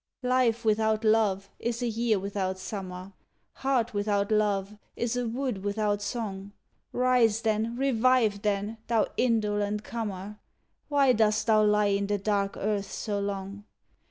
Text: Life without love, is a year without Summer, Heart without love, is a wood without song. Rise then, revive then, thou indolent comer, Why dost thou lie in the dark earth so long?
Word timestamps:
Life 0.23 0.65
without 0.65 1.03
love, 1.03 1.51
is 1.59 1.83
a 1.83 1.87
year 1.87 2.17
without 2.17 2.57
Summer, 2.57 3.13
Heart 3.57 3.93
without 3.93 4.31
love, 4.31 4.75
is 4.95 5.15
a 5.15 5.27
wood 5.27 5.63
without 5.63 6.01
song. 6.01 6.53
Rise 6.91 7.43
then, 7.43 7.75
revive 7.77 8.41
then, 8.41 8.79
thou 8.87 9.05
indolent 9.15 9.83
comer, 9.83 10.39
Why 10.87 11.13
dost 11.13 11.45
thou 11.45 11.63
lie 11.63 11.93
in 11.93 12.07
the 12.07 12.17
dark 12.17 12.57
earth 12.57 12.91
so 12.91 13.19
long? 13.19 13.63